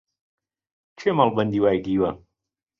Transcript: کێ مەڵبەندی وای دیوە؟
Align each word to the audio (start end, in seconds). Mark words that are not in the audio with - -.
کێ 0.99 1.09
مەڵبەندی 1.17 1.61
وای 1.63 1.79
دیوە؟ 1.85 2.11